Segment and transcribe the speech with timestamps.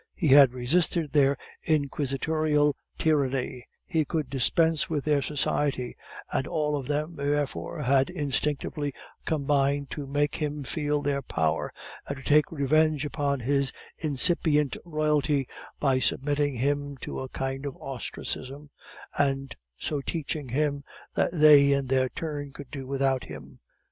[0.15, 5.95] He had resisted their inquisitorial tyranny; he could dispense with their society;
[6.31, 8.95] and all of them, therefore, had instinctively
[9.25, 11.71] combined to make him feel their power,
[12.07, 15.47] and to take revenge upon this incipient royalty
[15.79, 18.71] by submitting him to a kind of ostracism,
[19.19, 20.83] and so teaching him
[21.13, 23.59] that they in their turn could do without him.